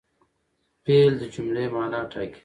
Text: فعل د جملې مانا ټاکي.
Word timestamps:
فعل 0.85 1.13
د 1.19 1.23
جملې 1.33 1.65
مانا 1.73 2.01
ټاکي. 2.11 2.39